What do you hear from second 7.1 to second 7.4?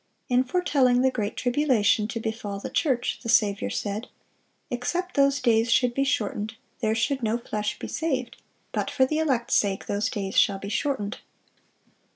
no